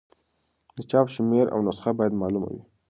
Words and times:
د 0.75 0.77
چاپ 0.89 1.07
شمېر 1.15 1.45
او 1.53 1.59
نسخه 1.67 1.91
باید 1.99 2.19
معلومه 2.21 2.47
وي. 2.53 2.61